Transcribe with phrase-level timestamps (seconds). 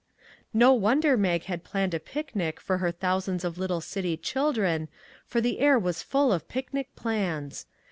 [0.51, 4.89] No wonder Mag had planned a picnic for her thousands of little city children,
[5.27, 7.67] for the air was full of picnic plans.